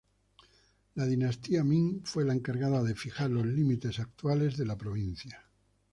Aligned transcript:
La 0.95 1.05
dinastía 1.05 1.63
Ming 1.63 2.01
fue 2.03 2.25
la 2.25 2.33
encargada 2.33 2.81
de 2.81 2.95
fijar 2.95 3.29
los 3.29 3.45
límites 3.45 3.99
actuales 3.99 4.57
de 4.57 4.65
la 4.65 4.75
provincia. 4.75 5.45